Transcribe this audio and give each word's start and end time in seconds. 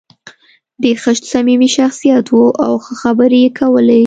دی 0.81 0.91
ښه 1.01 1.11
صمیمي 1.31 1.69
شخصیت 1.77 2.25
و 2.31 2.39
او 2.65 2.73
ښه 2.85 2.93
خبرې 3.01 3.39
یې 3.45 3.49
کولې. 3.59 3.99